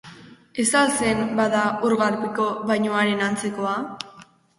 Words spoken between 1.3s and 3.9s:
bada, ur garbiko bainuaren antzekoa?